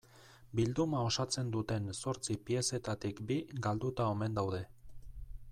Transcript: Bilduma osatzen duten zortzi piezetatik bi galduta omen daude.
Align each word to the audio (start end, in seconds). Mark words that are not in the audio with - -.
Bilduma 0.59 1.01
osatzen 1.09 1.51
duten 1.55 1.85
zortzi 1.97 2.39
piezetatik 2.49 3.23
bi 3.33 3.39
galduta 3.69 4.09
omen 4.17 4.41
daude. 4.41 4.65